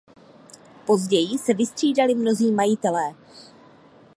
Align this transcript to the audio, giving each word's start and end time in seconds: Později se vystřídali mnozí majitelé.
Později 0.85 1.37
se 1.37 1.53
vystřídali 1.53 2.15
mnozí 2.15 2.51
majitelé. 2.51 3.15